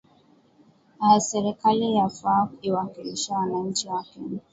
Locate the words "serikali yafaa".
1.19-2.49